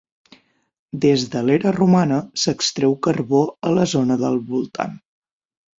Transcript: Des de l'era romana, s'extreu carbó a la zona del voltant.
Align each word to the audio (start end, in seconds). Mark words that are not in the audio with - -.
Des 1.03 1.25
de 1.35 1.43
l'era 1.49 1.75
romana, 1.75 2.17
s'extreu 2.45 2.99
carbó 3.09 3.47
a 3.71 3.79
la 3.79 3.89
zona 3.95 4.23
del 4.25 4.45
voltant. 4.53 5.03